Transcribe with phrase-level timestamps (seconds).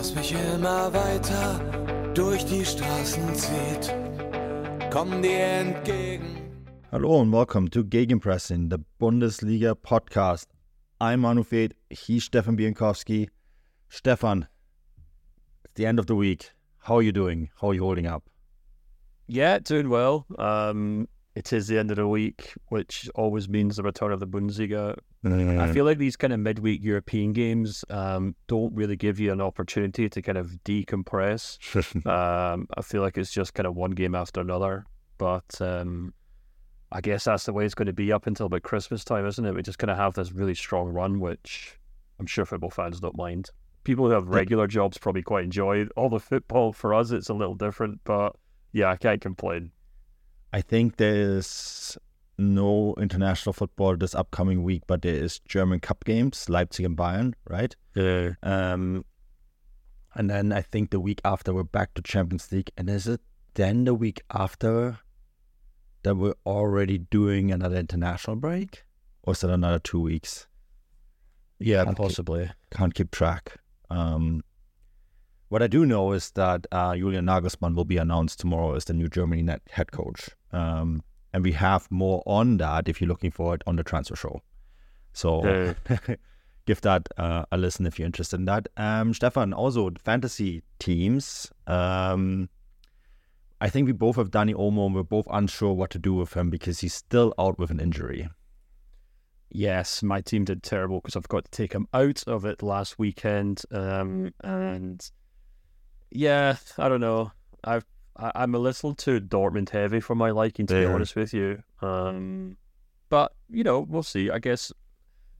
[0.00, 1.60] das mich immer weiter
[2.14, 3.94] durch die Straßen zieht.
[4.90, 6.40] Komm dir entgegen.
[6.90, 10.46] Hello and welcome to Gegenpressing, the Bundesliga podcast.
[11.02, 13.28] I'm Manu Fade, he's Stefan Bienkowski.
[13.90, 14.48] Stefan,
[15.64, 16.50] it's the end of the week.
[16.78, 17.50] How are you doing?
[17.60, 18.22] How are you holding up?
[19.26, 20.24] Yeah, doing well.
[20.38, 24.26] Um, it is the end of the week, which always means the return of the
[24.26, 24.96] Bundesliga.
[25.60, 29.40] I feel like these kind of midweek European games um, don't really give you an
[29.40, 31.58] opportunity to kind of decompress.
[32.06, 34.86] um, I feel like it's just kind of one game after another.
[35.18, 36.14] But um,
[36.90, 39.44] I guess that's the way it's going to be up until about Christmas time, isn't
[39.44, 39.54] it?
[39.54, 41.78] We just kind of have this really strong run, which
[42.18, 43.50] I'm sure football fans don't mind.
[43.84, 46.72] People who have regular jobs probably quite enjoy all the football.
[46.72, 48.34] For us, it's a little different, but
[48.72, 49.70] yeah, I can't complain.
[50.52, 51.96] I think there's
[52.38, 57.34] no international football this upcoming week, but there is German Cup games, Leipzig and Bayern,
[57.48, 57.74] right?
[57.94, 58.32] Yeah.
[58.42, 59.04] Um,
[60.14, 63.20] and then I think the week after we're back to Champions League, and is it
[63.54, 64.98] then the week after
[66.02, 68.84] that we're already doing another international break,
[69.22, 70.46] or is it another two weeks?
[71.58, 72.50] Yeah, Can't keep- possibly.
[72.70, 73.56] Can't keep track.
[73.90, 74.42] Um,
[75.50, 78.94] what I do know is that uh, Julian Nagelsmann will be announced tomorrow as the
[78.94, 80.30] new Germany net head coach.
[80.52, 81.02] Um,
[81.32, 84.42] and we have more on that if you're looking for it on the transfer show.
[85.12, 85.74] So
[86.66, 88.68] give that uh, a listen if you're interested in that.
[88.76, 91.50] Um, Stefan, also fantasy teams.
[91.66, 92.48] Um,
[93.60, 96.34] I think we both have Dani Olmo and we're both unsure what to do with
[96.34, 98.28] him because he's still out with an injury.
[99.50, 103.00] Yes, my team did terrible because I've got to take him out of it last
[103.00, 103.62] weekend.
[103.72, 105.10] Um, and
[106.10, 107.32] yeah, I don't know.
[107.64, 107.84] I've
[108.16, 111.62] I, I'm a little too Dortmund heavy for my liking, to be honest with you.
[111.82, 112.56] Um,
[113.08, 114.30] but you know, we'll see.
[114.30, 114.72] I guess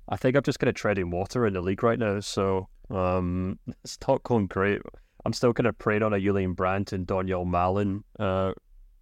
[0.08, 3.58] I think I'm just kind of treading water in the league right now, so um,
[3.84, 4.82] it's not going great.
[5.24, 8.52] I'm still kind of praying on a Julian Brandt and Donyell Malen uh,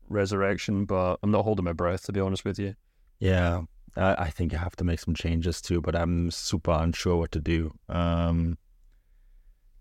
[0.08, 2.74] resurrection, but I'm not holding my breath to be honest with you.
[3.20, 3.62] Yeah,
[3.96, 7.32] I, I think I have to make some changes too, but I'm super unsure what
[7.32, 7.72] to do.
[7.88, 8.58] Um,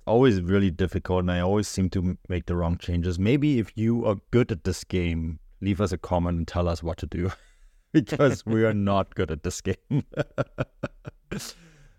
[0.08, 3.20] always really difficult, and I always seem to make the wrong changes.
[3.20, 6.82] Maybe if you are good at this game, leave us a comment and tell us
[6.82, 7.32] what to do,
[7.92, 9.76] because we are not good at this game.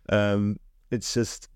[0.09, 0.59] um,
[0.91, 1.49] it's just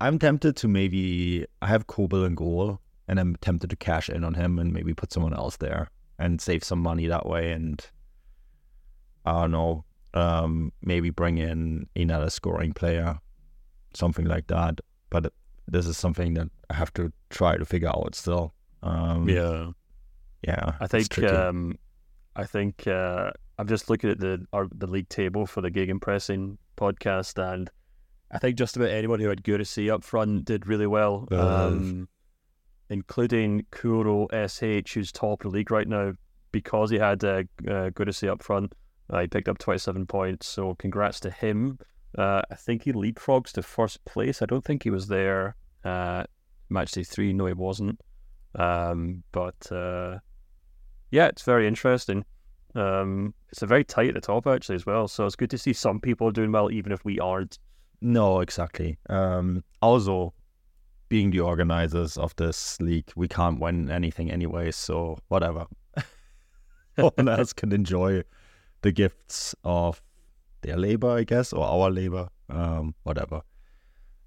[0.00, 4.24] I'm tempted to maybe I have Kobel in goal, and I'm tempted to cash in
[4.24, 7.84] on him and maybe put someone else there and save some money that way and.
[9.26, 13.18] I don't know, um, maybe bring in another scoring player,
[13.92, 14.80] something like that.
[15.10, 15.32] But
[15.68, 18.54] this is something that I have to try to figure out still.
[18.82, 19.70] Um, Yeah.
[20.42, 20.72] yeah.
[20.80, 21.76] I think um,
[22.36, 26.56] I think uh, I'm just looking at the our, the league table for the Gegenpressing
[26.76, 27.70] podcast, and
[28.30, 31.66] I think just about anyone who had Guirassy up front did really well, Uh.
[31.66, 32.08] um,
[32.88, 36.12] including Kuro SH, who's top of the league right now
[36.52, 38.72] because he had uh, uh, Guirassy up front.
[39.08, 41.78] Uh, he picked up 27 points, so congrats to him.
[42.16, 44.42] Uh, I think he leapfrogs to first place.
[44.42, 46.24] I don't think he was there uh,
[46.68, 47.32] match day three.
[47.32, 48.00] No, he wasn't.
[48.54, 50.18] Um, but uh,
[51.10, 52.24] yeah, it's very interesting.
[52.74, 55.08] Um, it's a very tight at the top actually as well.
[55.08, 57.58] So it's good to see some people doing well, even if we aren't.
[58.00, 58.98] No, exactly.
[59.08, 60.32] Um, also,
[61.08, 65.66] being the organizers of this league, we can't win anything anyway, so whatever.
[66.94, 68.22] one else can enjoy
[68.82, 70.00] the gifts of
[70.62, 73.42] their labor, I guess, or our labor, um, whatever.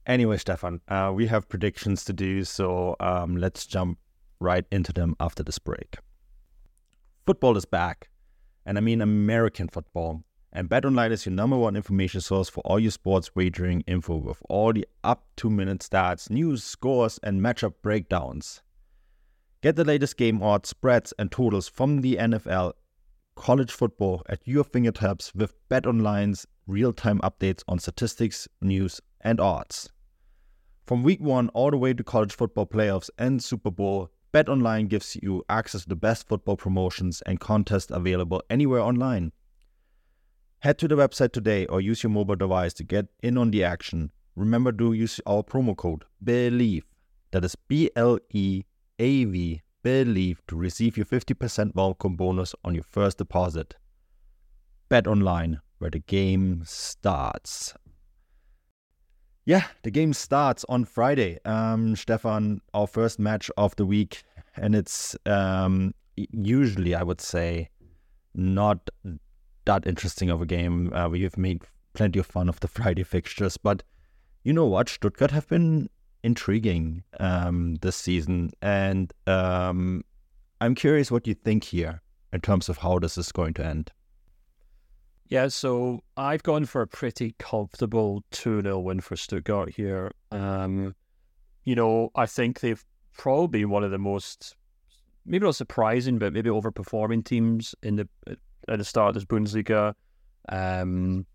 [0.05, 3.99] Anyway, Stefan, uh, we have predictions to do, so um, let's jump
[4.39, 5.97] right into them after this break.
[7.25, 8.09] Football is back,
[8.65, 10.23] and I mean American football.
[10.55, 14.39] And BetOnline is your number one information source for all your sports wagering info with
[14.49, 18.61] all the up to minute stats, news, scores, and matchup breakdowns.
[19.61, 22.73] Get the latest game odds, spreads, and totals from the NFL,
[23.35, 29.89] college football at your fingertips with BetOnline's real time updates on statistics, news, and odds.
[30.85, 35.15] From week one all the way to college football playoffs and Super Bowl, BetOnline gives
[35.21, 39.31] you access to the best football promotions and contests available anywhere online.
[40.59, 43.63] Head to the website today or use your mobile device to get in on the
[43.63, 44.11] action.
[44.35, 46.81] Remember to use our promo code BLEAV,
[47.31, 48.63] that is B L E
[48.97, 53.75] A V, BLEAV, to receive your 50% welcome bonus on your first deposit.
[54.89, 57.73] Bet online, where the game starts.
[59.45, 61.37] Yeah, the game starts on Friday.
[61.43, 64.23] Um, Stefan, our first match of the week,
[64.55, 67.69] and it's um, usually, I would say,
[68.33, 68.89] not
[69.65, 70.93] that interesting of a game.
[70.93, 71.63] Uh, we have made
[71.93, 73.83] plenty of fun of the Friday fixtures, but
[74.43, 74.87] you know what?
[74.87, 75.89] Stuttgart have been
[76.23, 80.03] intriguing um, this season, and um,
[80.61, 83.91] I'm curious what you think here in terms of how this is going to end.
[85.29, 90.11] Yeah, so I've gone for a pretty comfortable 2 0 win for Stuttgart here.
[90.31, 90.95] Um,
[91.63, 92.83] you know, I think they've
[93.17, 94.55] probably been one of the most,
[95.25, 98.07] maybe not surprising, but maybe overperforming teams in the
[98.67, 99.93] at the start of this Bundesliga.
[100.49, 101.25] Um,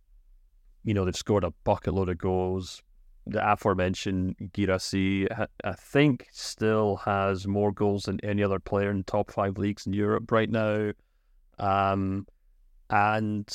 [0.84, 2.82] you know, they've scored a bucket load of goals.
[3.28, 5.28] The aforementioned Guirassy,
[5.62, 9.92] I think, still has more goals than any other player in top five leagues in
[9.92, 10.92] Europe right now.
[11.58, 12.26] Um,
[12.88, 13.46] and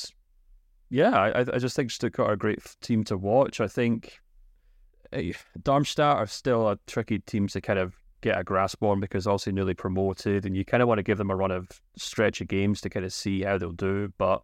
[0.90, 3.60] yeah, I, I just think Stuttgart are a great team to watch.
[3.60, 4.20] I think
[5.12, 9.25] eh, Darmstadt are still a tricky team to kind of get a grasp on because
[9.25, 11.68] also newly promoted, and you kind of want to give them a run of
[11.98, 14.14] stretch of games to kind of see how they'll do.
[14.18, 14.44] But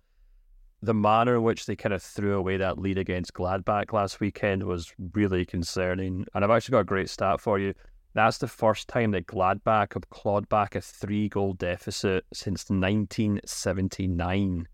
[0.82, 4.64] the manner in which they kind of threw away that lead against Gladbach last weekend
[4.64, 6.26] was really concerning.
[6.34, 7.74] And I've actually got a great stat for you.
[8.14, 14.68] That's the first time that Gladbach have clawed back a three goal deficit since 1979.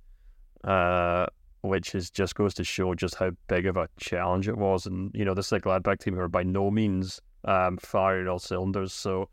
[0.63, 1.25] Uh,
[1.61, 4.85] which is just goes to show just how big of a challenge it was.
[4.85, 8.27] And, you know, this is a Gladbach team who are by no means um, firing
[8.27, 8.93] all cylinders.
[8.93, 9.29] So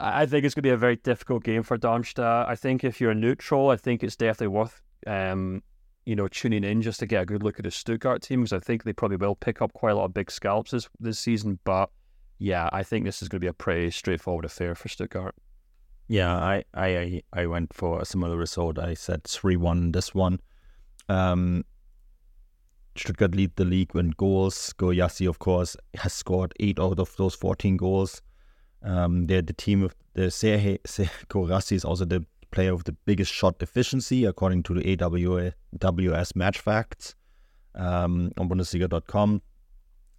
[0.00, 2.48] I think it's going to be a very difficult game for Darmstadt.
[2.48, 5.62] I think if you're neutral, I think it's definitely worth um,
[6.08, 8.54] you know tuning in just to get a good look at the Stuttgart team because
[8.54, 11.18] I think they probably will pick up quite a lot of big scalps this, this
[11.18, 11.58] season.
[11.64, 11.90] But
[12.38, 15.34] yeah, I think this is going to be a pretty straightforward affair for Stuttgart.
[16.08, 18.78] Yeah, I I I went for a similar result.
[18.78, 20.40] I said three one this one.
[21.10, 21.66] Um,
[22.96, 24.72] Stuttgart lead the league in goals.
[24.78, 28.22] Guirassy, of course, has scored eight out of those 14 goals.
[28.82, 30.78] Um, they're the team of the Serhou
[31.28, 36.58] Guirassy is also the player with the biggest shot efficiency according to the AWS match
[36.58, 37.14] facts
[37.74, 39.42] um, on Bundesliga.com.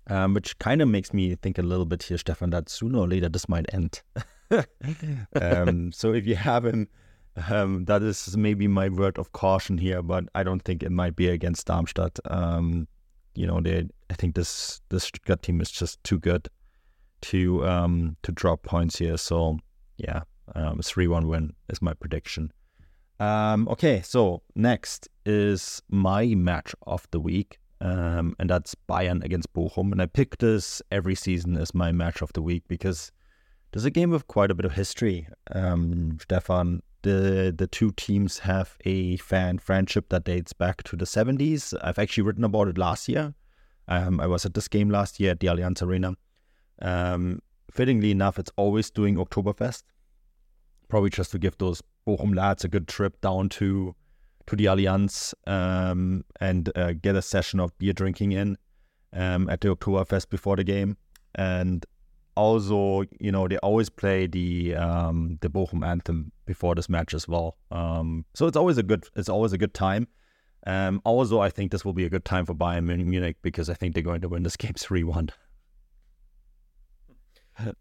[0.08, 3.08] Um, which kind of makes me think a little bit here, Stefan, that sooner or
[3.08, 4.02] later this might end.
[5.40, 6.88] um, so if you have him
[7.48, 11.16] um, that is maybe my word of caution here, but I don't think it might
[11.16, 12.20] be against Darmstadt.
[12.26, 12.88] Um,
[13.36, 16.50] you know, they I think this this Stuttgart team is just too good
[17.22, 19.18] to um, to drop points here.
[19.18, 19.60] So
[19.98, 20.22] yeah,
[20.56, 22.52] um, three one win is my prediction.
[23.20, 29.54] Um, okay, so next is my match of the week, um, and that's Bayern against
[29.54, 29.92] Bochum.
[29.92, 33.12] And I pick this every season as my match of the week because
[33.72, 35.28] there's a game with quite a bit of history.
[35.52, 41.06] Um, Stefan, the the two teams have a fan friendship that dates back to the
[41.06, 41.74] 70s.
[41.82, 43.34] I've actually written about it last year.
[43.88, 46.14] Um, I was at this game last year at the Allianz Arena.
[46.82, 47.42] Um,
[47.72, 49.84] fittingly enough, it's always doing Oktoberfest.
[50.90, 53.96] Probably just to give those Bochum lads a good trip down to
[54.48, 58.58] to the Allianz um, and uh, get a session of beer drinking in
[59.14, 60.98] um, at the Oktoberfest before the game.
[61.36, 61.86] And
[62.36, 67.28] also, you know, they always play the um, the Bochum anthem before this match as
[67.28, 67.58] well.
[67.72, 70.08] Um, so it's always a good it's always a good time.
[70.66, 73.74] Um, also, I think this will be a good time for Bayern Munich because I
[73.76, 75.30] think they're going to win this game three one.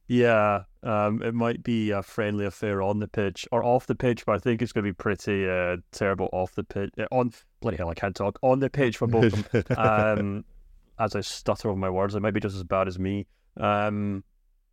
[0.07, 4.25] Yeah, um, it might be a friendly affair on the pitch or off the pitch,
[4.27, 6.91] but I think it's going to be pretty uh, terrible off the pitch.
[6.99, 9.55] Uh, on bloody hell, I can't talk on the pitch for both.
[9.77, 10.45] um,
[10.99, 13.27] as I stutter over my words, it might be just as bad as me.
[13.59, 14.25] Um,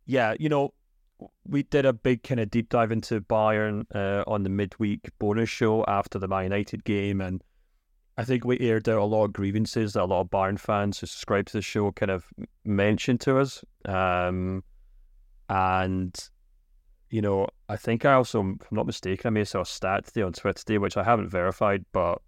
[0.06, 0.72] yeah, you know,
[1.46, 5.48] we did a big kind of deep dive into Bayern uh, on the midweek bonus
[5.48, 7.42] show after the Man United game, and
[8.16, 10.98] I think we aired out a lot of grievances that a lot of Bayern fans
[10.98, 12.26] who subscribe to the show kind of
[12.64, 13.64] mentioned to us.
[13.84, 14.62] Um,
[15.48, 16.14] and
[17.10, 20.06] you know, I think I also, if I'm not mistaken, I may saw a stat
[20.06, 22.20] today on Twitter today, which I haven't verified, but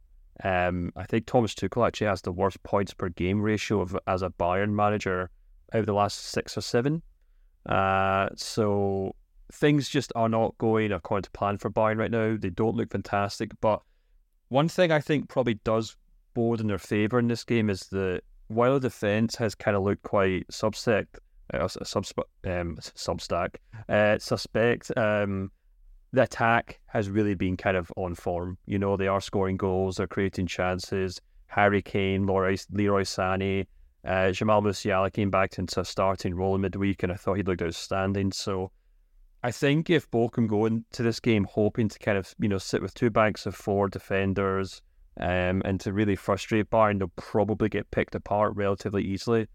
[0.45, 4.23] Um, I think Thomas Tuchel actually has the worst points per game ratio of as
[4.23, 5.31] a Bayern manager
[5.73, 7.03] of the last six or seven.
[7.67, 9.17] Uh, so
[9.53, 12.37] things just are not going according to plan for Bayern right now.
[12.39, 13.51] They don't look fantastic.
[13.61, 13.83] But
[14.49, 15.97] one thing I think probably does
[16.35, 19.83] bode in their favour in this game is that while the defence has kind of
[19.83, 21.19] looked quite subsect,
[21.55, 23.57] uh, subsp- um, substack,
[23.89, 25.51] uh, suspect, um,
[26.13, 28.57] the attack has really been kind of on form.
[28.67, 31.21] You know, they are scoring goals, they're creating chances.
[31.47, 33.67] Harry Kane, Leroy, Leroy Sané,
[34.05, 37.43] uh, Jamal Musiala came back into a starting role in midweek, and I thought he
[37.43, 38.33] looked outstanding.
[38.33, 38.71] So
[39.43, 42.83] I think if Bochum go into this game hoping to kind of you know sit
[42.83, 44.83] with two banks of four defenders
[45.21, 49.47] um, and to really frustrate Bayern, they'll probably get picked apart relatively easily.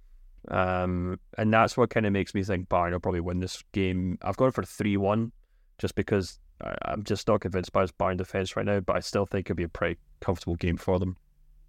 [0.50, 4.18] Um, and that's what kind of makes me think Bayern will probably win this game.
[4.22, 5.32] I've gone for three one,
[5.78, 8.80] just because I, am just not convinced by his Bayern defense right now.
[8.80, 11.18] But I still think it'll be a pretty comfortable game for them.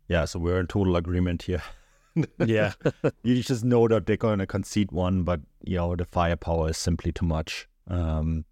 [0.09, 1.63] Yeah, so we're in total agreement here.
[2.45, 2.75] yeah,
[3.23, 6.77] you just know that they're going to concede one, but you know the firepower is
[6.77, 7.69] simply too much.
[7.89, 8.45] Um,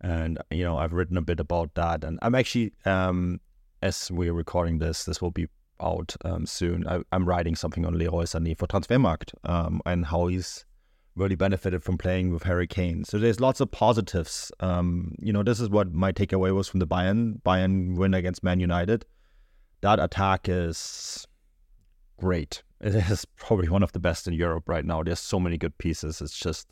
[0.00, 3.40] and you know, I've written a bit about that, and I'm actually, um,
[3.82, 5.48] as we're recording this, this will be
[5.80, 6.86] out um, soon.
[6.86, 10.64] I, am writing something on Leroy Sané for Transfermarkt um, and how he's
[11.16, 13.04] really benefited from playing with Harry Kane.
[13.04, 14.50] So there's lots of positives.
[14.60, 18.42] Um, you know, this is what my takeaway was from the Bayern Bayern win against
[18.42, 19.04] Man United.
[19.80, 21.26] That attack is
[22.18, 22.62] great.
[22.80, 25.02] It is probably one of the best in Europe right now.
[25.02, 26.20] There's so many good pieces.
[26.20, 26.70] It's just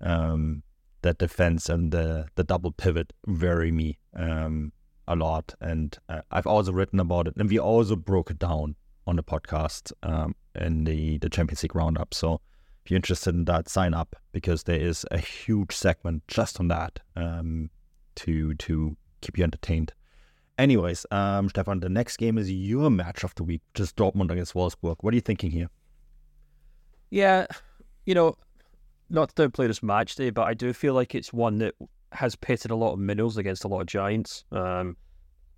[0.00, 0.62] um,
[1.02, 4.72] that defense and the the double pivot vary me um,
[5.06, 8.76] a lot, and uh, I've also written about it, and we also broke it down
[9.06, 12.14] on the podcast um, in the the Champions League roundup.
[12.14, 12.40] So
[12.84, 16.68] if you're interested in that, sign up because there is a huge segment just on
[16.68, 17.70] that um,
[18.16, 19.92] to to keep you entertained.
[20.56, 24.54] Anyways, um, Stefan, the next game is your match of the week, just Dortmund against
[24.54, 24.96] Wolfsburg.
[25.00, 25.68] What are you thinking here?
[27.10, 27.46] Yeah,
[28.06, 28.36] you know,
[29.10, 31.74] not to play this match day, but I do feel like it's one that
[32.14, 34.44] has pitted a lot of minnows against a lot of giants.
[34.52, 34.96] Um,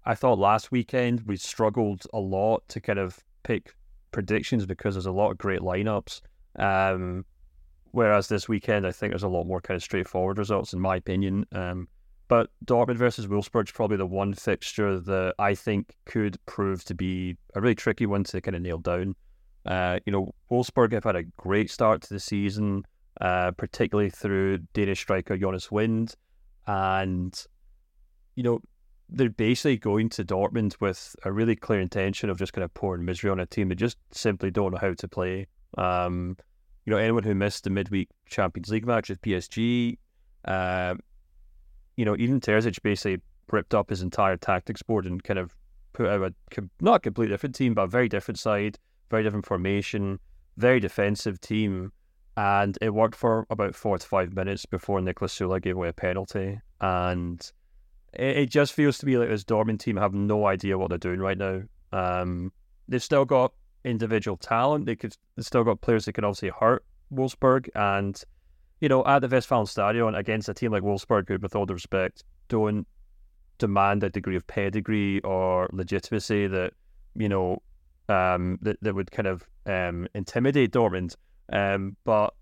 [0.05, 3.75] I thought last weekend we struggled a lot to kind of pick
[4.13, 6.21] predictions because there's a lot of great lineups.
[6.59, 7.25] Um,
[7.91, 10.97] whereas this weekend, I think there's a lot more kind of straightforward results, in my
[10.97, 11.45] opinion.
[11.53, 11.89] Um,
[12.29, 16.95] but Dortmund versus Wolfsburg is probably the one fixture that I think could prove to
[16.95, 19.15] be a really tricky one to kind of nail down.
[19.65, 22.85] Uh, you know, Wolfsburg have had a great start to the season
[23.21, 26.15] uh, particularly through Danish striker Jonas Wind.
[26.67, 27.47] And,
[28.35, 28.61] you know,
[29.09, 33.05] they're basically going to Dortmund with a really clear intention of just kind of pouring
[33.05, 35.47] misery on a team that just simply don't know how to play.
[35.79, 36.37] Um,
[36.85, 39.99] you know, anyone who missed the midweek Champions League match with PSG,
[40.45, 40.95] uh,
[41.97, 43.21] you know, even Terzic basically
[43.51, 45.55] ripped up his entire tactics board and kind of
[45.93, 48.79] put out a not a completely different team, but a very different side,
[49.11, 50.19] very different formation,
[50.57, 51.93] very defensive team
[52.37, 55.93] and it worked for about four to five minutes before Niklas Süle gave away a
[55.93, 56.61] penalty.
[56.81, 57.41] And
[58.13, 60.99] it, it, just feels to me like this Dortmund team have no idea what they're
[60.99, 61.63] doing right now.
[61.93, 62.53] Um,
[62.89, 63.53] they've still got
[63.85, 64.85] individual talent.
[64.85, 67.71] They could they've still got players that can obviously hurt Wolfsburg.
[67.75, 68.23] And,
[68.81, 72.23] you know, at the Westfalenstadion against a team like Wolfsburg, who, with all the respect,
[72.49, 72.87] don't
[73.57, 76.75] demand a degree of pedigree or legitimacy that,
[77.15, 77.63] you know,
[78.11, 81.17] um, that, that would kind of um, intimidate Dortmund
[81.53, 82.35] um, but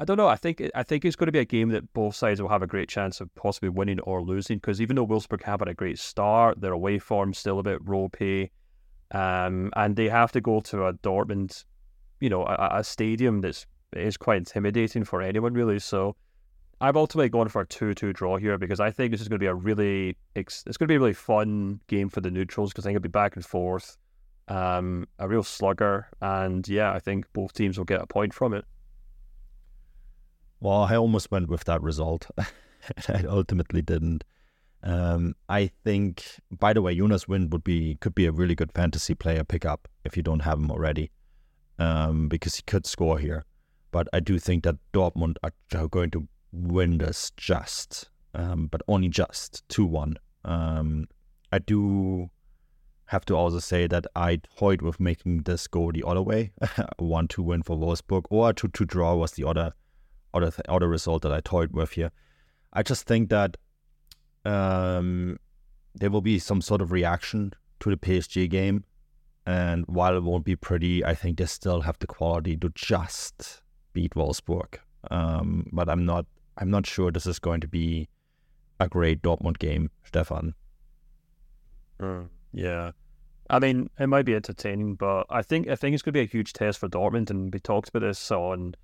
[0.00, 0.28] I don't know.
[0.28, 2.62] I think I think it's going to be a game that both sides will have
[2.62, 4.56] a great chance of possibly winning or losing.
[4.56, 7.86] Because even though Wolfsburg have had a great start, their away form still a bit
[7.86, 8.50] ropey,
[9.10, 11.64] um, and they have to go to a Dortmund,
[12.20, 15.78] you know, a, a stadium that's is quite intimidating for anyone really.
[15.78, 16.16] So
[16.80, 19.42] I've ultimately gone for a two-two draw here because I think this is going to
[19.42, 22.86] be a really it's, going to be a really fun game for the neutrals because
[22.86, 23.98] I think it'll be back and forth
[24.50, 26.08] um, a real slugger.
[26.20, 28.64] And yeah, I think both teams will get a point from it.
[30.60, 32.26] Well, I almost went with that result.
[33.08, 34.24] I ultimately didn't.
[34.82, 38.72] Um, I think, by the way, Jonas Wind would be could be a really good
[38.72, 41.10] fantasy player pickup if you don't have him already,
[41.78, 43.44] um, because he could score here.
[43.90, 49.08] But I do think that Dortmund are going to win this just, um, but only
[49.08, 50.16] just two one.
[50.44, 51.06] Um,
[51.52, 52.30] I do
[53.10, 56.52] have to also say that I toyed with making this go the other way,
[56.98, 59.72] one two win for Wolfsburg, or two two draw was the other
[60.32, 62.12] other th- other result that I toyed with here.
[62.72, 63.56] I just think that
[64.44, 65.40] um,
[65.96, 68.84] there will be some sort of reaction to the PSG game,
[69.44, 73.60] and while it won't be pretty, I think they still have the quality to just
[73.92, 74.76] beat Wolfsburg.
[75.10, 76.26] Um, but I'm not
[76.58, 78.08] I'm not sure this is going to be
[78.78, 80.54] a great Dortmund game, Stefan.
[82.00, 82.28] Mm.
[82.52, 82.92] Yeah.
[83.48, 86.24] I mean, it might be entertaining, but I think I think it's going to be
[86.24, 88.74] a huge test for Dortmund, and we talked about this on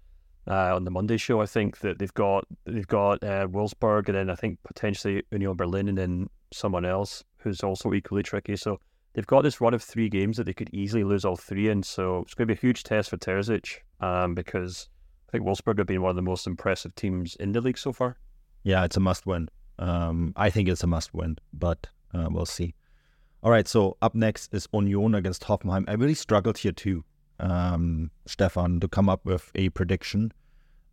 [0.49, 1.40] uh, on the Monday show.
[1.40, 5.54] I think that they've got they've got uh, Wolfsburg, and then I think potentially Union
[5.54, 8.56] Berlin, and then someone else who's also equally tricky.
[8.56, 8.80] So
[9.14, 11.85] they've got this run of three games that they could easily lose all three in.
[11.85, 14.88] So it's going to be a huge test for Terzic, um, because
[15.28, 17.92] I think Wolfsburg have been one of the most impressive teams in the league so
[17.92, 18.16] far.
[18.64, 19.49] Yeah, it's a must win.
[19.78, 22.75] Um, I think it's a must win, but uh, we'll see.
[23.46, 25.84] All right, so up next is Union against Hoffenheim.
[25.86, 27.04] I really struggled here too,
[27.38, 30.32] um, Stefan, to come up with a prediction.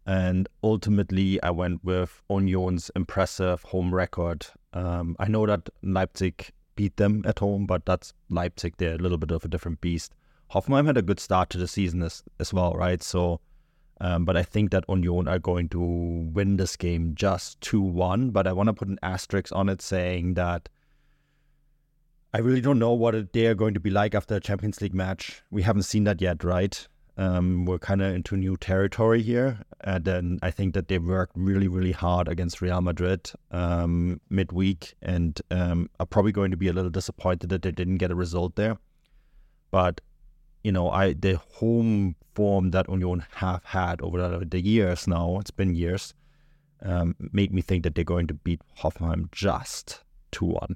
[0.05, 4.45] And ultimately, I went with Union's impressive home record.
[4.71, 8.75] Um, I know that Leipzig beat them at home, but that's Leipzig.
[8.77, 10.13] They're a little bit of a different beast.
[10.51, 13.01] Hoffenheim had a good start to the season as, as well, right?
[13.01, 13.39] So,
[13.99, 18.29] um, but I think that Union are going to win this game just 2 1.
[18.29, 20.69] But I want to put an asterisk on it saying that
[22.35, 25.43] I really don't know what they're going to be like after a Champions League match.
[25.51, 26.87] We haven't seen that yet, right?
[27.15, 29.59] Um, we're kind of into new territory here.
[29.81, 34.95] And then I think that they worked really, really hard against Real Madrid um, midweek
[34.99, 38.15] and um, are probably going to be a little disappointed that they didn't get a
[38.15, 38.79] result there.
[39.69, 40.01] But,
[40.63, 45.37] you know, I the home form that Union have had over the, the years now,
[45.39, 46.15] it's been years,
[46.81, 50.75] um, made me think that they're going to beat Hoffenheim just 2 1.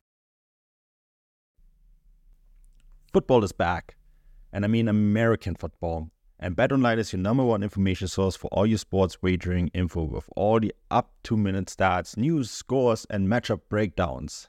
[3.13, 3.97] Football is back,
[4.53, 6.09] and I mean American football.
[6.39, 10.29] And BetOnline is your number one information source for all your sports wagering info with
[10.37, 14.47] all the up to minute stats, news, scores, and matchup breakdowns.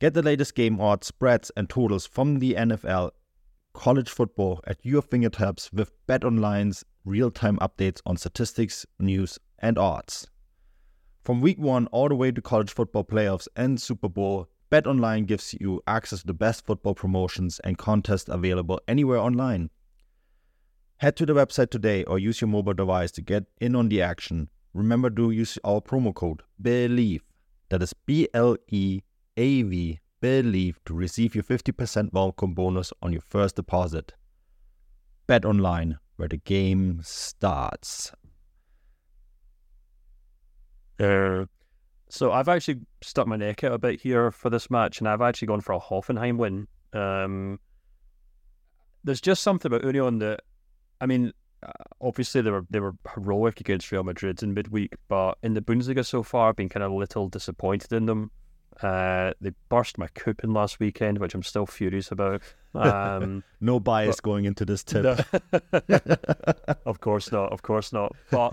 [0.00, 3.12] Get the latest game odds, spreads, and totals from the NFL,
[3.74, 10.28] college football at your fingertips with BetOnline's real time updates on statistics, news, and odds.
[11.22, 15.54] From week one all the way to college football playoffs and Super Bowl, BetOnline gives
[15.60, 19.68] you access to the best football promotions and contests available anywhere online.
[20.96, 24.00] Head to the website today or use your mobile device to get in on the
[24.00, 24.48] action.
[24.72, 27.20] Remember to use our promo code BLEAV,
[27.68, 29.02] that is B L E
[29.36, 34.14] A V, BLEAV, to receive your 50% welcome bonus on your first deposit.
[35.28, 38.10] BetOnline, where the game starts.
[40.98, 41.44] Uh,
[42.12, 45.22] so I've actually stuck my neck out a bit here for this match, and I've
[45.22, 46.68] actually gone for a Hoffenheim win.
[46.92, 47.58] Um,
[49.02, 50.40] there's just something about Union that,
[51.00, 51.72] I mean, uh,
[52.02, 56.04] obviously they were they were heroic against Real Madrid in midweek, but in the Bundesliga
[56.04, 58.30] so far, I've been kind of a little disappointed in them.
[58.82, 62.42] Uh, they burst my coupon last weekend, which I'm still furious about.
[62.74, 65.02] Um, no bias but, going into this tip.
[65.72, 65.98] No.
[66.84, 67.52] of course not.
[67.52, 68.14] Of course not.
[68.30, 68.52] But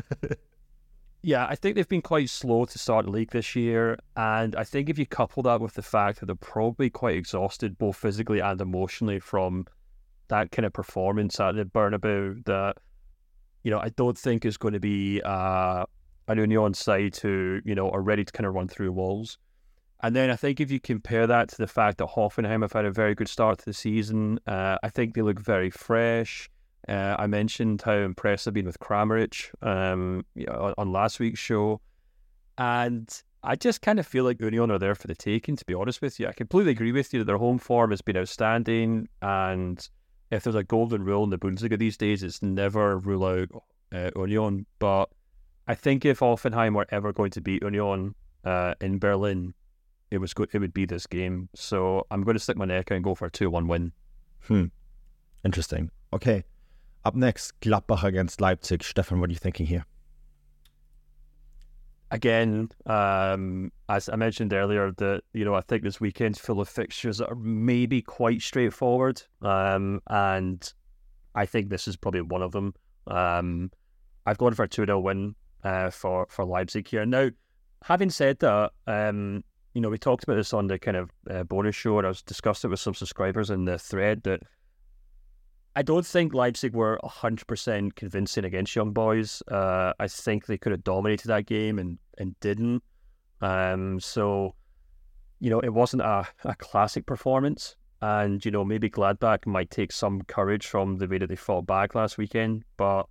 [1.22, 3.98] yeah, I think they've been quite slow to start the league this year.
[4.16, 7.78] And I think if you couple that with the fact that they're probably quite exhausted,
[7.78, 9.66] both physically and emotionally, from
[10.30, 12.78] that kind of performance at the Bernabeu, that,
[13.64, 15.86] you know, I don't think is going to be uh,
[16.30, 19.38] an Union side who, you know, are ready to kind of run through walls.
[20.02, 22.86] And then I think if you compare that to the fact that Hoffenheim have had
[22.86, 26.50] a very good start to the season, uh, I think they look very fresh.
[26.90, 31.82] Uh, I mentioned how impressed I've been with Kramaric um, on, on last week's show.
[32.58, 33.08] And
[33.44, 36.02] I just kind of feel like Union are there for the taking, to be honest
[36.02, 36.28] with you.
[36.28, 39.08] I completely agree with you that their home form has been outstanding.
[39.22, 39.88] And
[40.32, 43.50] if there's a golden rule in the Bundesliga these days, it's never rule out
[43.94, 44.66] uh, Union.
[44.80, 45.10] But
[45.68, 49.54] I think if Hoffenheim were ever going to beat Union uh, in Berlin,
[50.10, 50.34] it was.
[50.52, 51.50] It would be this game.
[51.54, 53.92] So I'm going to stick my neck out and go for a 2 1 win.
[54.42, 54.66] Hmm.
[55.46, 55.92] Interesting.
[56.12, 56.44] Okay.
[57.06, 58.84] Up next, Gladbach against Leipzig.
[58.84, 59.86] Stefan, what are you thinking here?
[62.12, 66.68] Again, um, as I mentioned earlier, that you know I think this weekend's full of
[66.68, 70.74] fixtures that are maybe quite straightforward, um, and
[71.36, 72.74] I think this is probably one of them.
[73.08, 73.72] Um,
[74.26, 77.06] I've gone for a two 0 win uh, for for Leipzig here.
[77.06, 77.30] Now,
[77.84, 79.44] having said that, um,
[79.76, 82.10] you know we talked about this on the kind of uh, bonus show, and I
[82.10, 84.42] was discussed it with some subscribers in the thread that
[85.76, 89.42] I don't think Leipzig were 100% convincing against Young Boys.
[89.50, 92.84] Uh, I think they could have dominated that game and, and didn't.
[93.42, 94.56] Um, so
[95.40, 97.76] you know, it wasn't a, a classic performance.
[98.02, 101.66] And, you know, maybe Gladbach might take some courage from the way that they fought
[101.66, 102.64] back last weekend.
[102.78, 103.04] But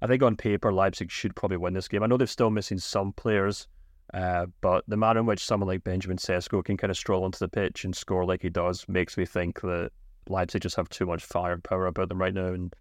[0.00, 2.02] I think on paper, Leipzig should probably win this game.
[2.02, 3.66] I know they're still missing some players,
[4.14, 7.38] uh, but the manner in which someone like Benjamin Sesko can kind of stroll onto
[7.38, 9.90] the pitch and score like he does makes me think that
[10.30, 12.46] Leipzig just have too much firepower about them right now.
[12.48, 12.74] And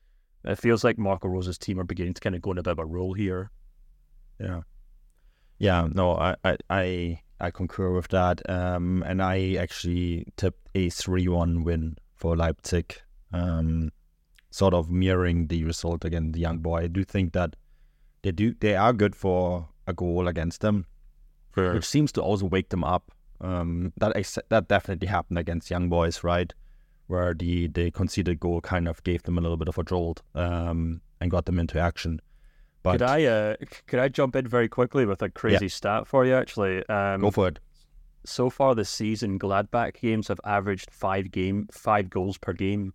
[0.43, 2.71] it feels like Marco Rose's team are beginning to kind of go in a bit
[2.71, 3.51] of a role here.
[4.39, 4.61] Yeah.
[5.59, 8.47] Yeah, no, I, I, I I concur with that.
[8.49, 12.95] Um, and I actually tipped a 3 1 win for Leipzig,
[13.33, 13.91] um,
[14.51, 16.81] sort of mirroring the result against the young boy.
[16.83, 17.55] I do think that
[18.21, 20.85] they do they are good for a goal against them,
[21.55, 21.73] Sure.
[21.73, 23.11] which seems to also wake them up.
[23.41, 26.53] Um, that ex- that definitely happened against young boys, right?
[27.07, 30.21] Where the, the conceded goal kind of gave them a little bit of a jolt
[30.35, 32.19] um, and got them into action.
[32.83, 33.55] But Could I uh,
[33.87, 36.35] could I jump in very quickly with a crazy stat for you?
[36.35, 37.59] Actually, um, go for it.
[38.25, 42.93] so far this season, Gladbach games have averaged five game five goals per game.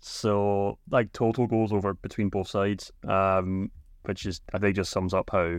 [0.00, 3.70] so like total goals over between both sides, um,
[4.02, 5.58] which is I think just sums up how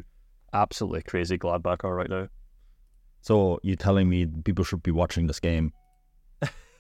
[0.54, 2.28] absolutely crazy Gladbach are right now.
[3.22, 5.74] So you're telling me people should be watching this game?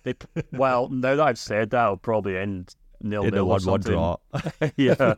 [0.06, 0.14] They
[0.54, 3.92] well now that I've said that, I'll probably end nil nil or something.
[3.92, 4.18] draw.
[4.78, 5.14] yeah.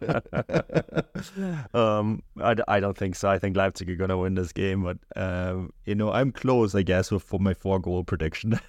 [1.73, 3.29] um, I, I don't think so.
[3.29, 6.73] I think Leipzig are going to win this game, but um, you know, I'm close,
[6.73, 8.59] I guess, with for my four goal prediction.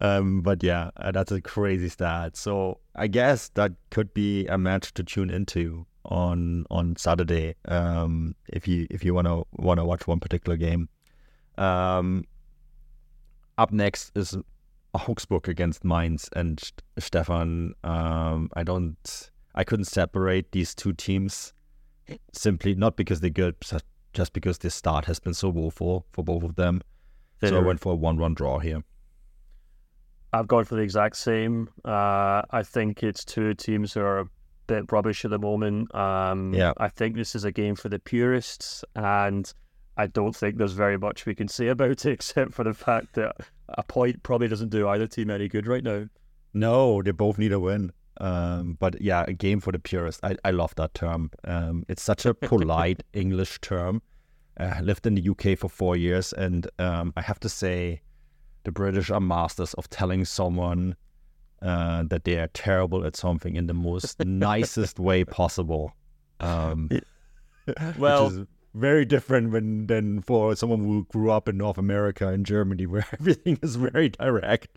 [0.00, 2.36] um, but yeah, uh, that's a crazy stat.
[2.36, 7.54] So I guess that could be a match to tune into on on Saturday.
[7.64, 10.90] Um, if you if you wanna wanna watch one particular game.
[11.56, 12.24] Um,
[13.58, 14.36] up next is
[14.94, 16.60] Augsburg against Mainz and
[16.98, 17.74] Stefan.
[17.84, 21.52] Um, I don't, I couldn't separate these two teams
[22.32, 26.42] simply not because they're good, just- because the start has been so woeful for both
[26.42, 26.80] of them.
[27.44, 28.82] So I went for a one-run draw here.
[30.32, 31.68] I've gone for the exact same.
[31.84, 34.26] Uh, I think it's two teams who are a
[34.66, 35.94] bit rubbish at the moment.
[35.94, 36.72] Um, Yeah.
[36.78, 39.52] I think this is a game for the purists, and
[39.98, 43.14] I don't think there's very much we can say about it except for the fact
[43.14, 43.36] that
[43.68, 46.06] a point probably doesn't do either team any good right now.
[46.54, 47.92] No, they both need a win.
[48.20, 50.20] Um, but yeah, a game for the purist.
[50.24, 51.30] I, I love that term.
[51.44, 54.02] Um, it's such a polite English term.
[54.58, 58.00] Uh, I lived in the UK for four years, and um, I have to say,
[58.64, 60.96] the British are masters of telling someone
[61.62, 65.92] uh, that they are terrible at something in the most nicest way possible.
[66.40, 66.88] Um,
[67.98, 68.46] Well-
[68.78, 73.06] very different when, than for someone who grew up in North America and Germany, where
[73.12, 74.68] everything is very direct.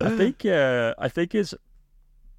[0.00, 1.54] I think uh, I think it's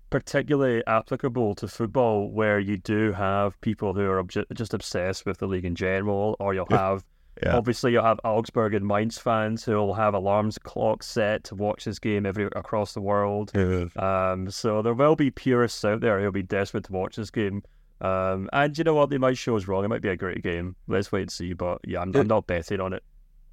[0.10, 5.40] particularly applicable to football, where you do have people who are obj- just obsessed with
[5.40, 7.04] the league in general, or you'll have
[7.44, 7.56] Yeah.
[7.56, 11.86] obviously you'll have Augsburg and Mainz fans who will have alarms clocks set to watch
[11.86, 13.52] this game every across the world.
[13.98, 17.64] Um, so there will be purists out there who'll be desperate to watch this game.
[18.00, 19.10] Um, and you know what?
[19.10, 19.84] They might show us wrong.
[19.84, 20.76] It might be a great game.
[20.88, 21.54] Let's wait and see.
[21.54, 23.04] But yeah, I'm, I'm not betting on it.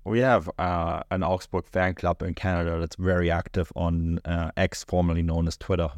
[0.05, 4.85] We have uh, an Augsburg fan club in Canada that's very active on uh, X,
[4.85, 5.89] formerly known as Twitter.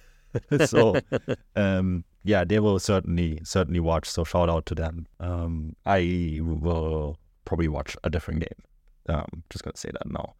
[0.66, 0.96] so,
[1.56, 4.08] um, yeah, they will certainly certainly watch.
[4.08, 5.06] So shout out to them.
[5.18, 9.16] Um, I will probably watch a different game.
[9.16, 10.34] Um, just gonna say that now.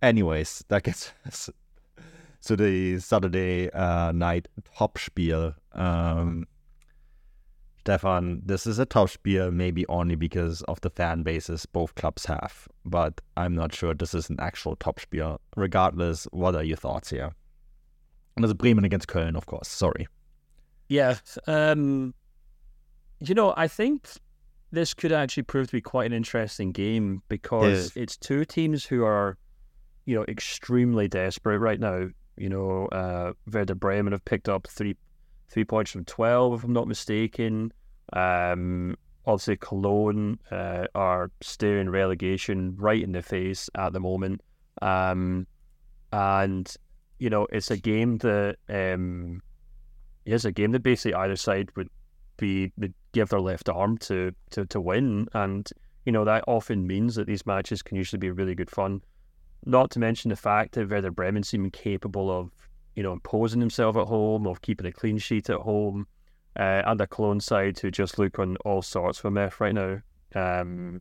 [0.00, 1.50] Anyways, that gets us
[2.46, 5.54] to the Saturday uh, night top spiel.
[5.72, 6.46] Um,
[7.82, 12.24] Stefan, this is a top spiel maybe only because of the fan bases both clubs
[12.26, 15.40] have, but I'm not sure this is an actual top spiel.
[15.56, 17.32] Regardless, what are your thoughts here?
[18.36, 19.66] And it's Bremen against Köln, of course.
[19.66, 20.06] Sorry.
[20.88, 21.16] Yeah.
[21.48, 22.14] Um,
[23.18, 24.08] you know, I think
[24.70, 29.04] this could actually prove to be quite an interesting game because it's two teams who
[29.04, 29.36] are,
[30.06, 32.10] you know, extremely desperate right now.
[32.36, 34.96] You know, uh, Werder Bremen have picked up three
[35.52, 37.72] three points from twelve, if I'm not mistaken.
[38.14, 44.40] Um, obviously, Cologne uh, are staring relegation right in the face at the moment.
[44.80, 45.46] Um,
[46.12, 46.74] and
[47.18, 49.42] you know, it's a game that um,
[50.24, 51.88] it's a game that basically either side would
[52.38, 55.68] be would give their left arm to to to win, and
[56.06, 59.02] you know that often means that these matches can usually be really good fun.
[59.64, 62.50] Not to mention the fact that Werder Bremen seem capable of
[62.94, 66.06] you know imposing themselves at home, of keeping a clean sheet at home,
[66.58, 69.74] uh, and a Köln side who just look on all sorts of a mess right
[69.74, 70.00] now.
[70.34, 71.00] Um,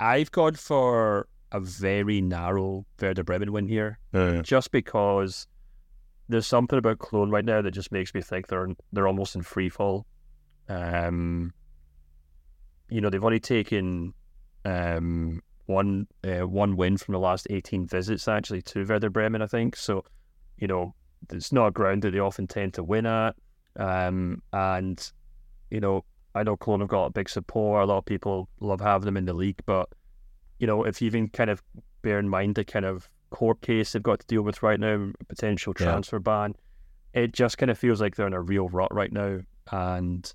[0.00, 3.98] I've gone for a very narrow Werder Bremen win here
[4.42, 5.46] just because
[6.28, 9.42] there's something about Köln right now that just makes me think they're they're almost in
[9.42, 10.06] free fall.
[10.68, 11.52] Um,
[12.88, 14.14] you know, they've only taken
[14.64, 19.46] um, one uh, one win from the last 18 visits, actually, to Werder Bremen, I
[19.46, 19.76] think.
[19.76, 20.04] So,
[20.58, 20.94] you know,
[21.30, 23.34] it's not a ground that they often tend to win at.
[23.76, 25.12] Um, and,
[25.70, 27.82] you know, I know Cologne have got a big support.
[27.82, 29.60] A lot of people love having them in the league.
[29.66, 29.88] But,
[30.58, 31.62] you know, if you even kind of
[32.02, 35.10] bear in mind the kind of court case they've got to deal with right now,
[35.28, 36.20] potential transfer yeah.
[36.20, 36.54] ban,
[37.14, 39.40] it just kind of feels like they're in a real rut right now.
[39.70, 40.32] And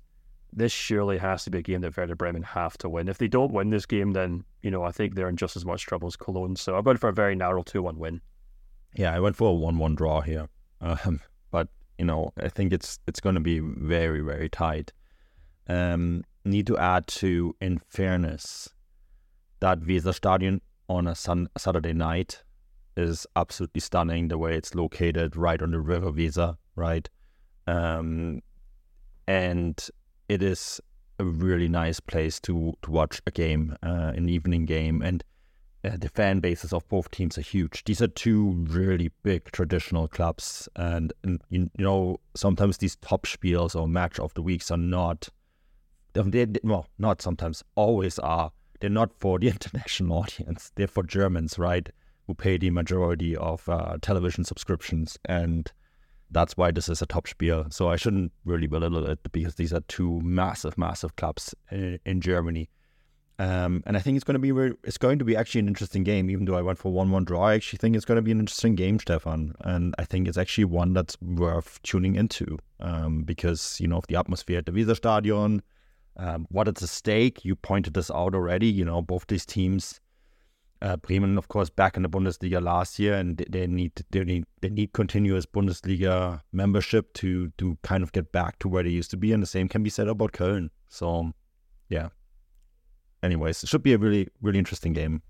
[0.52, 3.08] this surely has to be a game that Werder Bremen have to win.
[3.08, 5.64] If they don't win this game, then, you know, I think they're in just as
[5.64, 6.56] much trouble as Cologne.
[6.56, 8.20] So I went for a very narrow 2 1 win.
[8.94, 10.48] Yeah, I went for a 1 1 draw here.
[10.80, 14.92] Um, but, you know, I think it's it's going to be very, very tight.
[15.68, 18.70] Um, need to add to, in fairness,
[19.60, 22.42] that Weserstadion on a sun- Saturday night
[22.96, 27.08] is absolutely stunning the way it's located right on the river Weser, right?
[27.66, 28.40] Um,
[29.28, 29.88] and
[30.28, 30.80] it is
[31.18, 35.22] a really nice place to to watch a game, uh, an evening game, and
[35.84, 37.84] uh, the fan bases of both teams are huge.
[37.84, 43.26] These are two really big traditional clubs, and, and you, you, know sometimes these top
[43.26, 45.28] spiels or match of the weeks are not.
[46.12, 48.52] They, well, not sometimes, always are.
[48.80, 50.72] They're not for the international audience.
[50.74, 51.88] They're for Germans, right?
[52.26, 55.70] Who pay the majority of uh, television subscriptions and
[56.30, 57.66] that's why this is a top spiel.
[57.70, 62.20] So I shouldn't really belittle it because these are two massive, massive clubs in, in
[62.20, 62.68] Germany.
[63.40, 65.68] Um, and I think it's going to be very, it's going to be actually an
[65.68, 66.28] interesting game.
[66.28, 68.38] Even though I went for one-one draw, I actually think it's going to be an
[68.38, 69.54] interesting game, Stefan.
[69.60, 74.06] And I think it's actually one that's worth tuning into um, because you know of
[74.08, 75.60] the atmosphere at the Weserstadion,
[76.18, 77.44] um, what is at stake.
[77.44, 78.66] You pointed this out already.
[78.66, 80.00] You know both these teams
[80.82, 84.44] uh, Bremen, of course, back in the Bundesliga last year, and they need they need
[84.60, 89.10] they need continuous Bundesliga membership to to kind of get back to where they used
[89.10, 89.32] to be.
[89.32, 90.70] And the same can be said about Köln.
[90.88, 91.32] So,
[91.88, 92.08] yeah.
[93.22, 95.22] Anyways, it should be a really really interesting game.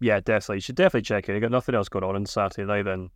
[0.00, 0.56] Yeah, definitely.
[0.56, 1.34] You should definitely check it.
[1.34, 3.10] You got nothing else going on on Saturday night, then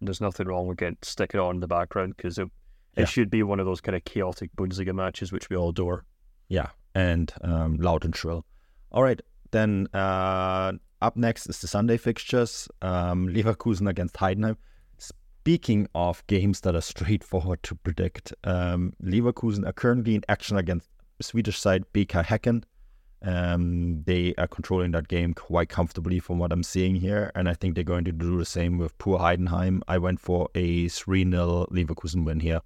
[0.00, 2.48] there's nothing wrong with getting sticking it on in the background because it,
[2.96, 6.04] it should be one of those kind of chaotic Bundesliga matches which we all adore.
[6.48, 8.44] Yeah, and um, loud and shrill.
[8.92, 14.56] All right, then uh, up next is the Sunday fixtures um, Leverkusen against Heidenheim.
[14.98, 20.88] Speaking of games that are straightforward to predict, um, Leverkusen are currently in action against
[21.20, 22.64] Swedish side BK Häcken.
[23.26, 27.54] Um, they are controlling that game quite comfortably from what I'm seeing here, and I
[27.54, 29.82] think they're going to do the same with poor Heidenheim.
[29.88, 32.60] I went for a 3 0 Leverkusen win here.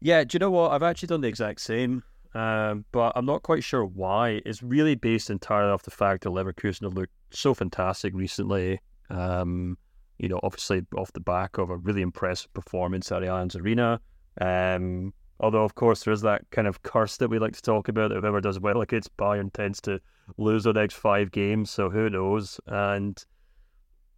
[0.00, 0.72] Yeah, do you know what?
[0.72, 2.02] I've actually done the exact same.
[2.34, 4.40] Um, but I'm not quite sure why.
[4.44, 8.80] It's really based entirely off the fact that Leverkusen have looked so fantastic recently.
[9.10, 9.76] Um,
[10.18, 14.00] you know, obviously off the back of a really impressive performance at the Allianz Arena.
[14.40, 17.88] Um, although, of course, there is that kind of curse that we like to talk
[17.88, 18.10] about.
[18.10, 20.00] That whoever does well against Bayern tends to
[20.36, 21.70] lose the next five games.
[21.70, 22.60] So who knows?
[22.66, 23.22] And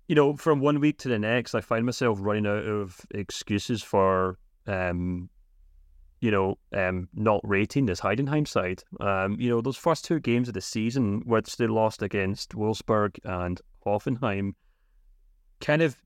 [0.08, 3.82] you know, from one week to the next, I find myself running out of excuses
[3.82, 5.30] for um,
[6.22, 8.84] you know, um, not rating this Heidenheim side.
[9.00, 13.18] Um, you know, those first two games of the season, which they lost against Wolfsburg
[13.24, 14.52] and Hoffenheim,
[15.60, 15.96] kind of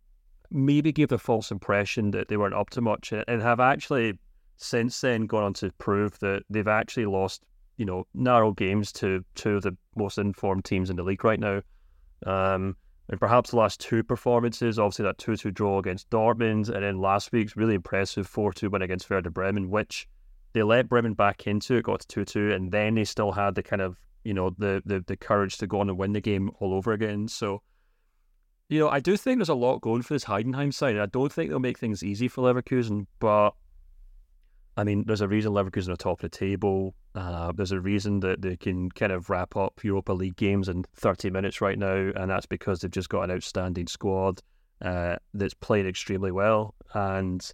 [0.50, 4.18] maybe gave the false impression that they weren't up to much and have actually
[4.56, 7.44] since then gone on to prove that they've actually lost,
[7.76, 11.40] you know, narrow games to two of the most informed teams in the league right
[11.40, 11.60] now.
[12.24, 12.76] Um,
[13.08, 17.00] and perhaps the last two performances, obviously that 2 2 draw against Dortmund, and then
[17.00, 20.08] last week's really impressive 4 2 win against Werder Bremen, which
[20.54, 23.54] they let Bremen back into it, got to 2 2, and then they still had
[23.54, 26.20] the kind of, you know, the, the, the courage to go on and win the
[26.20, 27.28] game all over again.
[27.28, 27.62] So,
[28.68, 30.98] you know, I do think there's a lot going for this Heidenheim side.
[30.98, 33.50] I don't think they'll make things easy for Leverkusen, but
[34.76, 36.94] I mean, there's a reason Leverkusen are top of the table.
[37.14, 40.84] Uh, there's a reason that they can kind of wrap up Europa League games in
[40.94, 44.42] 30 minutes right now, and that's because they've just got an outstanding squad
[44.82, 46.74] uh, that's playing extremely well.
[46.92, 47.48] And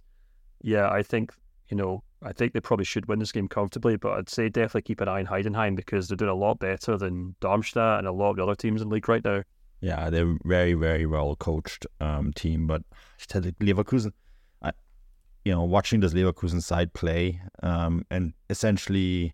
[0.61, 1.31] yeah, I think
[1.69, 4.83] you know, I think they probably should win this game comfortably, but I'd say definitely
[4.83, 8.11] keep an eye on Heidenheim because they're doing a lot better than Darmstadt and a
[8.11, 9.43] lot of the other teams in the league right now.
[9.81, 12.83] Yeah, they're very, very well coached um, team, but
[13.19, 14.11] Leverkusen
[15.45, 19.33] you know, watching this Leverkusen side play, um, and essentially,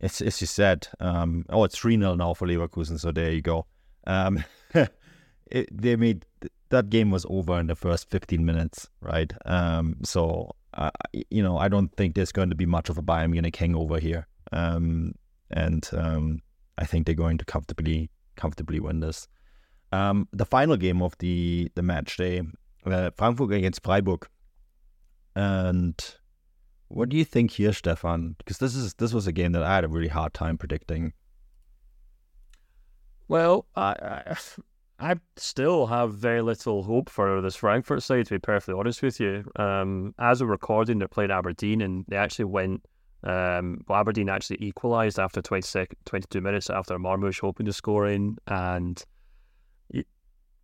[0.00, 3.42] as, as you said, um, oh, it's 3 0 now for Leverkusen, so there you
[3.42, 3.66] go.
[4.06, 4.44] Um,
[5.46, 6.26] it, they made
[6.70, 9.32] that game was over in the first 15 minutes, right?
[9.46, 10.90] Um, so, uh,
[11.30, 14.00] you know, I don't think there's going to be much of a Bayern Munich hangover
[14.00, 14.26] here.
[14.52, 15.14] Um,
[15.50, 16.40] and um,
[16.78, 19.28] I think they're going to comfortably comfortably win this.
[19.92, 22.42] The final game of the, the match day,
[22.84, 24.26] uh, Frankfurt against Freiburg.
[25.34, 25.94] And
[26.88, 28.36] what do you think here, Stefan?
[28.38, 31.12] Because this is this was a game that I had a really hard time predicting.
[33.26, 33.94] Well, I,
[34.26, 34.36] I,
[34.98, 39.18] I still have very little hope for this Frankfurt side, to be perfectly honest with
[39.18, 39.50] you.
[39.56, 42.84] Um, as we're recording, they're playing Aberdeen, and they actually went.
[43.24, 48.36] Um, well, Aberdeen actually equalised after 20 sec- 22 minutes after Marmoush opened the scoring,
[48.46, 49.02] and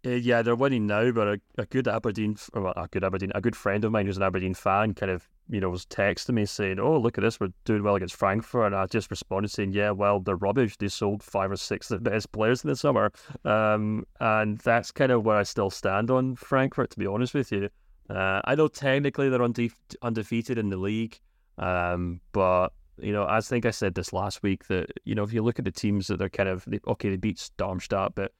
[0.06, 3.56] uh, yeah, they're winning now, but a, a good Aberdeen, a good Aberdeen, a good
[3.56, 6.78] friend of mine who's an Aberdeen fan, kind of, you know, was texting me saying,
[6.78, 9.90] "Oh, look at this, we're doing well against Frankfurt," and I just responded saying, "Yeah,
[9.90, 10.76] well, they're rubbish.
[10.78, 13.12] They sold five or six of the best players in the summer,"
[13.44, 17.52] um, and that's kind of where I still stand on Frankfurt, to be honest with
[17.52, 17.68] you.
[18.08, 21.20] Uh, I know technically they're unde- undefeated in the league,
[21.58, 25.32] um, but you know, I think I said this last week that you know if
[25.32, 28.32] you look at the teams that they're kind of okay, they beat Darmstadt, but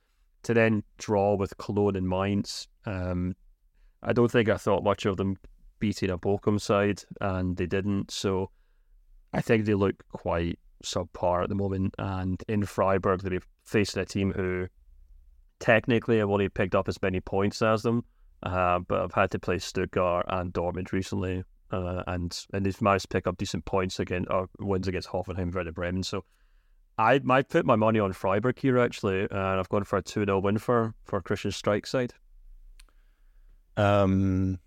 [0.42, 2.68] to then draw with Cologne and Mainz.
[2.86, 3.34] Um,
[4.02, 5.36] I don't think I thought much of them
[5.78, 8.10] beating a Bochum side, and they didn't.
[8.10, 8.50] So
[9.32, 11.94] I think they look quite subpar at the moment.
[11.98, 14.66] And in Freiburg, they're facing a team who
[15.58, 18.04] technically have only picked up as many points as them,
[18.42, 21.44] uh, but I've had to play Stuttgart and Dortmund recently.
[21.72, 25.54] Uh, and and they've managed to pick up decent points against or wins against Hoffenheim,
[25.54, 26.02] Werder Bremen.
[26.02, 26.24] So
[27.00, 30.26] I might put my money on Freiburg here actually, and I've gone for a 2
[30.26, 32.12] 0 win for, for Christian Streich side.
[33.78, 34.58] Um,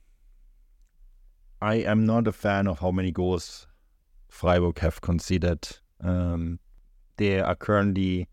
[1.62, 3.68] I am not a fan of how many goals
[4.30, 5.78] Freiburg have conceded.
[6.02, 6.60] Um,
[7.18, 8.28] they are currently,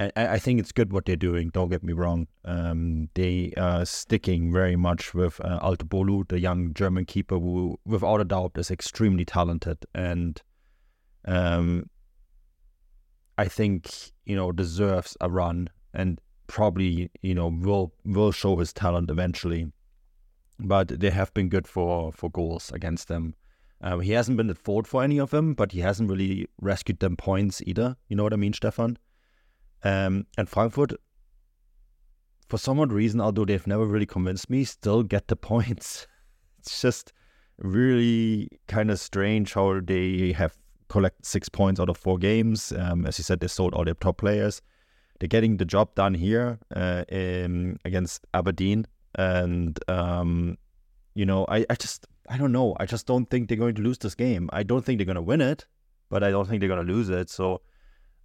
[0.00, 2.26] I, I, think it's good what they're doing, don't get me wrong.
[2.44, 8.24] Um, they are sticking very much with uh, the young German keeper who, without a
[8.24, 9.86] doubt, is extremely talented.
[9.94, 10.42] And
[11.26, 11.84] um,
[13.40, 18.74] I think you know deserves a run and probably you know will will show his
[18.74, 19.72] talent eventually.
[20.58, 23.34] But they have been good for for goals against them.
[23.80, 27.00] Um, he hasn't been at fault for any of them, but he hasn't really rescued
[27.00, 27.96] them points either.
[28.08, 28.98] You know what I mean, Stefan?
[29.82, 30.92] Um, and Frankfurt,
[32.46, 36.06] for some odd reason, although they've never really convinced me, still get the points.
[36.58, 37.14] It's just
[37.56, 40.58] really kind of strange how they have
[40.90, 42.72] collect six points out of four games.
[42.76, 44.60] Um, as you said, they sold all their top players.
[45.18, 50.58] They're getting the job done here uh, in, against Aberdeen, and um,
[51.14, 52.76] you know, I, I just I don't know.
[52.78, 54.48] I just don't think they're going to lose this game.
[54.52, 55.66] I don't think they're going to win it,
[56.08, 57.30] but I don't think they're going to lose it.
[57.30, 57.60] So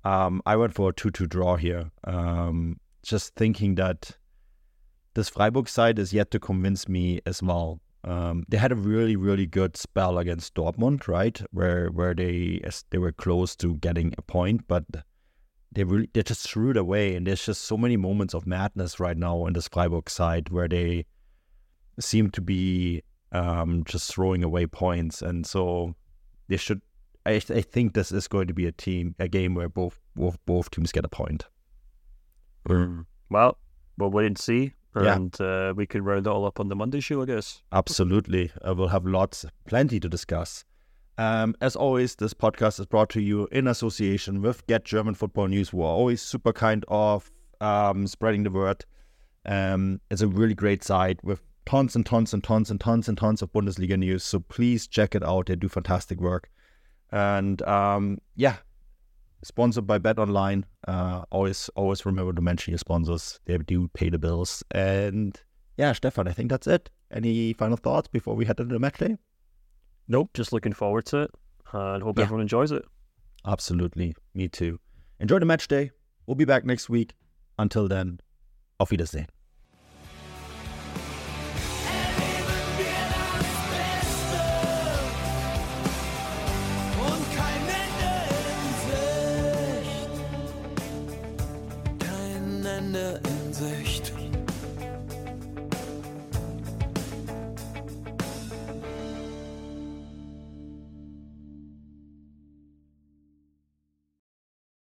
[0.03, 1.91] um, I went for a two-two draw here.
[2.03, 4.17] Um, just thinking that
[5.15, 7.79] this Freiburg side is yet to convince me as well.
[8.05, 11.41] Um, they had a really, really good spell against Dortmund, right?
[11.51, 14.85] Where where they they were close to getting a point, but
[15.71, 17.15] they really they just threw it away.
[17.15, 20.67] And there's just so many moments of madness right now in this Freiburg side where
[20.67, 21.05] they
[21.99, 25.95] seem to be um, just throwing away points, and so
[26.47, 26.81] they should.
[27.25, 30.37] I, I think this is going to be a team a game where both both
[30.45, 31.45] both teams get a point.
[32.69, 33.07] Mm.
[33.31, 33.57] Well,
[33.97, 35.69] we'll wait and see and yeah.
[35.69, 37.61] uh, we can round it all up on the Monday show, I guess.
[37.71, 38.51] Absolutely.
[38.65, 40.63] Uh, we'll have lots, plenty to discuss.
[41.17, 45.47] Um, as always, this podcast is brought to you in association with Get German Football
[45.47, 47.31] News, who are always super kind of
[47.61, 48.83] um, spreading the word.
[49.45, 53.17] Um, it's a really great site with tons and tons and tons and tons and
[53.17, 54.23] tons of Bundesliga news.
[54.23, 55.47] So please check it out.
[55.47, 56.49] They do fantastic work.
[57.11, 58.57] And um, yeah,
[59.45, 60.65] sponsored by Bet Online.
[60.87, 63.39] Uh, always, always remember to mention your sponsors.
[63.45, 64.63] They do pay the bills.
[64.71, 65.39] And
[65.77, 66.89] yeah, Stefan, I think that's it.
[67.11, 69.17] Any final thoughts before we head into the match day?
[70.07, 70.31] Nope.
[70.33, 71.31] Just looking forward to it
[71.71, 72.23] and hope yeah.
[72.23, 72.83] everyone enjoys it.
[73.45, 74.15] Absolutely.
[74.33, 74.79] Me too.
[75.19, 75.91] Enjoy the match day.
[76.25, 77.13] We'll be back next week.
[77.59, 78.19] Until then,
[78.79, 79.27] auf Wiedersehen.